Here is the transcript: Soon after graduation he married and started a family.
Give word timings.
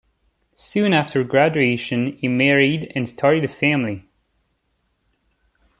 Soon 0.55 0.93
after 0.93 1.23
graduation 1.23 2.13
he 2.17 2.27
married 2.27 2.91
and 2.95 3.07
started 3.07 3.45
a 3.45 3.47
family. 3.47 4.09